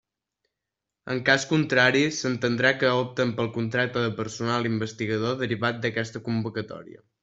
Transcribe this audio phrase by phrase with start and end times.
[1.15, 7.05] En cas contrari, s'entendrà que opten pel contracte de personal investigador derivat d'aquesta convocatòria.